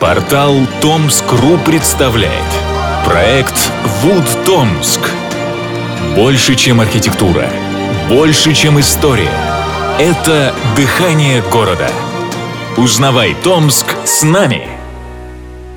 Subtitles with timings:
[0.00, 2.44] Портал Томск.ру представляет
[3.06, 3.54] Проект
[4.02, 5.00] Вуд Томск
[6.14, 7.48] Больше, чем архитектура
[8.06, 9.32] Больше, чем история
[9.98, 11.88] Это дыхание города
[12.76, 14.68] Узнавай Томск с нами!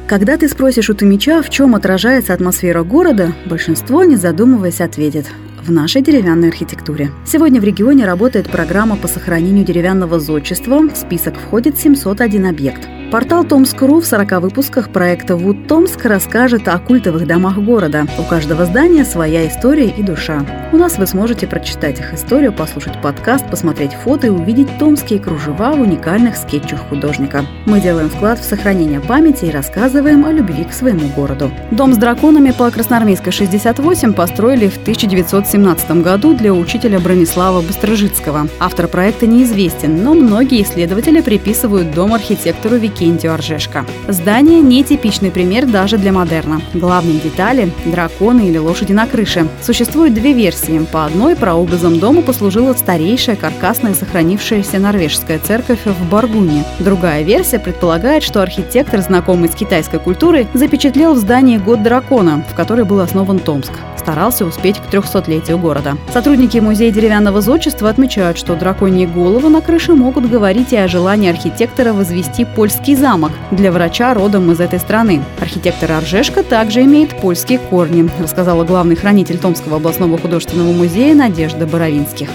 [0.05, 5.27] Когда ты спросишь у Томича, в чем отражается атмосфера города, большинство, не задумываясь, ответит
[5.63, 7.11] в нашей деревянной архитектуре.
[7.25, 10.79] Сегодня в регионе работает программа по сохранению деревянного зодчества.
[10.79, 12.81] В список входит 701 объект.
[13.11, 18.05] Портал Томск.ру в 40 выпусках проекта «Вуд Томск» расскажет о культовых домах города.
[18.19, 20.45] У каждого здания своя история и душа.
[20.71, 25.71] У нас вы сможете прочитать их историю, послушать подкаст, посмотреть фото и увидеть томские кружева
[25.71, 27.45] в уникальных скетчах художника.
[27.65, 31.49] Мы делаем вклад в сохранение памяти и рассказываем о любви к своему городу.
[31.71, 38.47] Дом с драконами по Красноармейской 68 построили в 1917 году для учителя Бронислава Быстрожицкого.
[38.59, 43.85] Автор проекта неизвестен, но многие исследователи приписывают дом архитектору Вики Иннокентию Оржешко.
[44.07, 46.61] Здание– нетипичный пример даже для модерна.
[46.73, 49.47] Главные детали– драконы или лошади на крыше.
[49.61, 50.85] Существует две версии.
[50.91, 56.65] По одной прообразом дома послужила старейшая каркасная сохранившаяся норвежская церковь в Баргуне.
[56.79, 62.55] Другая версия предполагает, что архитектор, знакомый с китайской культурой, запечатлел в здании год дракона, в
[62.55, 65.97] который был основан Томск старался успеть к 300-летию города.
[66.11, 71.29] Сотрудники Музея деревянного зодчества отмечают, что драконьи головы на крыше могут говорить и о желании
[71.29, 75.21] архитектора возвести польский замок для врача родом из этой страны.
[75.39, 82.29] Архитектор Аржешка также имеет польские корни, рассказала главный хранитель Томского областного художественного музея Надежда Боровинских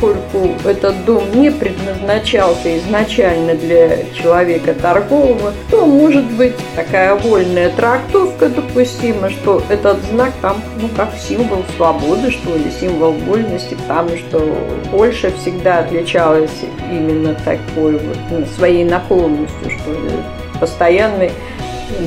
[0.00, 8.48] поскольку этот дом не предназначался изначально для человека торгового, то может быть такая вольная трактовка
[8.48, 14.56] допустима, что этот знак там, ну, как символ свободы, что ли, символ вольности, потому что
[14.90, 20.10] Польша всегда отличалась именно такой вот ну, своей наклонностью, что ли,
[20.58, 21.30] постоянной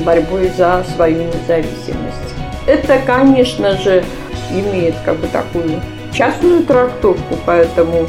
[0.04, 2.34] борьбой за свою независимость.
[2.66, 4.02] Это, конечно же,
[4.50, 5.80] имеет как бы такую
[6.14, 8.06] частную трактовку, поэтому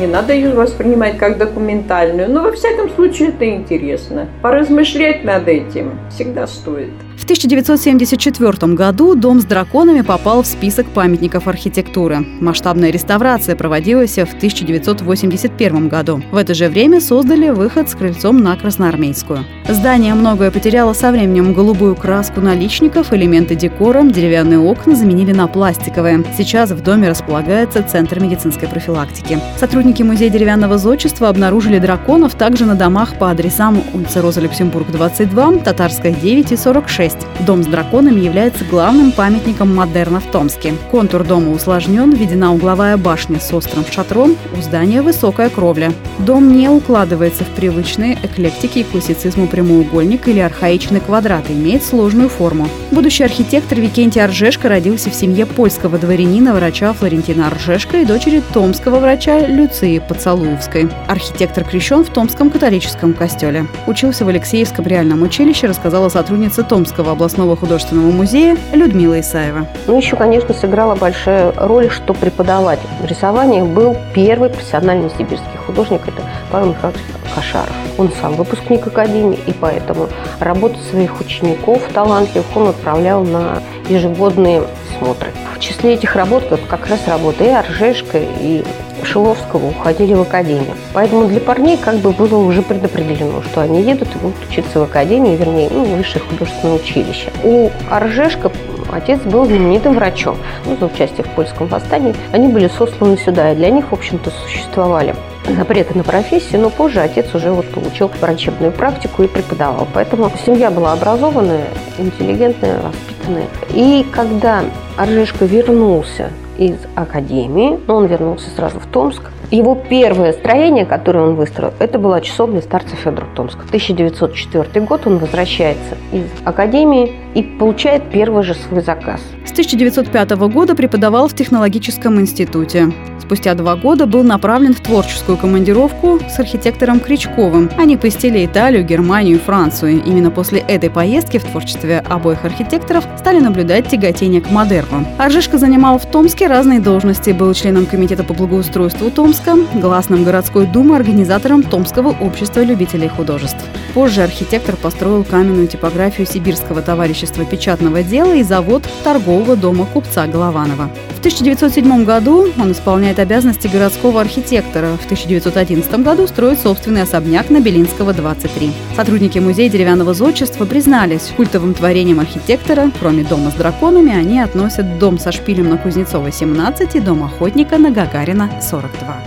[0.00, 2.30] не надо ее воспринимать как документальную.
[2.30, 4.28] Но во всяком случае это интересно.
[4.42, 6.90] Поразмышлять над этим всегда стоит.
[7.16, 12.18] В 1974 году дом с драконами попал в список памятников архитектуры.
[12.40, 16.22] Масштабная реставрация проводилась в 1981 году.
[16.30, 19.44] В это же время создали выход с крыльцом на Красноармейскую.
[19.66, 26.22] Здание многое потеряло со временем голубую краску наличников, элементы декора, деревянные окна заменили на пластиковые.
[26.36, 29.38] Сейчас в доме располагается Центр медицинской профилактики.
[29.66, 35.58] Сотрудники Музея деревянного зодчества обнаружили драконов также на домах по адресам улица Роза Люксембург, 22,
[35.58, 37.16] Татарская, 9 и 46.
[37.40, 40.74] Дом с драконами является главным памятником модерна в Томске.
[40.92, 45.92] Контур дома усложнен, введена угловая башня с острым шатром, у здания высокая кровля.
[46.18, 52.30] Дом не укладывается в привычные эклектики и классицизму прямоугольник или архаичный квадрат и имеет сложную
[52.30, 52.68] форму.
[52.90, 58.98] Будущий архитектор Викентий Аржешко родился в семье польского дворянина, врача Флорентина Аржешко и дочери томского
[58.98, 60.88] врача Люции Поцалуевской.
[61.06, 63.66] Архитектор крещен в Томском католическом костеле.
[63.86, 69.68] Учился в Алексеевском реальном училище, рассказала сотрудница Томского областного художественного музея Людмила Исаева.
[69.86, 76.05] Ну, еще, конечно, сыграла большая роль, что преподаватель в рисовании был первый профессиональный сибирский художник.
[76.06, 77.00] Это Павел Михайлович
[77.34, 77.74] Кошаров.
[77.98, 80.08] Он сам выпускник Академии, и поэтому
[80.40, 84.62] работу своих учеников талантливых он отправлял на ежегодные
[84.98, 85.30] смотры.
[85.54, 88.62] В числе этих работ как раз работы и Аржешка, и
[89.02, 90.74] Шиловского уходили в академию.
[90.92, 94.82] Поэтому для парней как бы было уже предопределено, что они едут и будут учиться в
[94.84, 97.30] академии, вернее, ну, высшее художественное училище.
[97.44, 98.50] У Аржешка
[98.92, 100.36] отец был знаменитым врачом.
[100.64, 104.30] Ну, за участие в польском восстании они были сосланы сюда, и для них, в общем-то,
[104.30, 105.14] существовали
[105.54, 109.86] запреты на профессию, но позже отец уже вот получил врачебную практику и преподавал.
[109.92, 111.66] Поэтому семья была образованная,
[111.98, 113.46] интеллигентная, воспитанная.
[113.70, 114.64] И когда
[114.96, 119.22] Аржешка вернулся из академии, но он вернулся сразу в Томск.
[119.50, 123.60] Его первое строение, которое он выстроил, это была часовня старца Федора Томска.
[123.60, 129.20] В 1904 год он возвращается из академии и получает первый же свой заказ.
[129.44, 132.92] С 1905 года преподавал в технологическом институте.
[133.26, 137.68] Спустя два года был направлен в творческую командировку с архитектором Кричковым.
[137.76, 140.00] Они посетили Италию, Германию и Францию.
[140.04, 145.04] Именно после этой поездки в творчестве обоих архитекторов стали наблюдать тяготение к модерну.
[145.18, 147.30] Аржишка занимал в Томске разные должности.
[147.30, 153.62] Был членом комитета по благоустройству Томска, гласным городской думы, организатором Томского общества любителей художеств.
[153.96, 160.90] Позже архитектор построил каменную типографию Сибирского товарищества печатного дела и завод торгового дома купца Голованова.
[161.14, 164.98] В 1907 году он исполняет обязанности городского архитектора.
[165.00, 168.70] В 1911 году строит собственный особняк на Белинского, 23.
[168.94, 175.18] Сотрудники музея деревянного зодчества признались, культовым творением архитектора, кроме дома с драконами, они относят дом
[175.18, 179.22] со шпилем на Кузнецова, 17 и дом охотника на Гагарина, 42.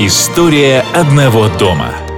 [0.00, 1.90] История одного дома–